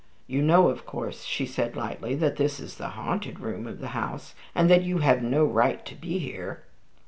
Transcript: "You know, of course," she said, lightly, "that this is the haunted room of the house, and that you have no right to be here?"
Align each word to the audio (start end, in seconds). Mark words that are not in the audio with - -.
"You 0.25 0.41
know, 0.41 0.67
of 0.69 0.83
course," 0.87 1.25
she 1.25 1.45
said, 1.45 1.75
lightly, 1.75 2.15
"that 2.15 2.35
this 2.37 2.59
is 2.59 2.77
the 2.77 2.87
haunted 2.97 3.39
room 3.39 3.67
of 3.67 3.77
the 3.77 3.89
house, 3.89 4.33
and 4.55 4.67
that 4.67 4.81
you 4.81 4.97
have 4.97 5.21
no 5.21 5.45
right 5.45 5.85
to 5.85 5.93
be 5.93 6.17
here?" 6.17 6.63